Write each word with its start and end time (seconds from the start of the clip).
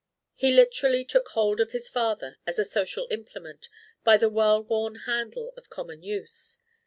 He 0.33 0.51
literally 0.51 1.05
took 1.05 1.27
hold 1.27 1.59
of 1.59 1.73
his 1.73 1.87
father, 1.87 2.39
as 2.47 2.57
a 2.57 2.65
social 2.65 3.07
implement, 3.11 3.69
by 4.03 4.17
the 4.17 4.29
well 4.29 4.63
worn 4.63 4.95
handle 5.05 5.53
of 5.55 5.69
common 5.69 6.01
use. 6.01 6.57